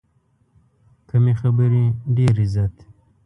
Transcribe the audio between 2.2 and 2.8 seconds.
عزت.